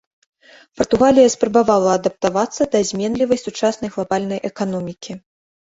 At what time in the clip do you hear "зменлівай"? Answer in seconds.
2.93-3.43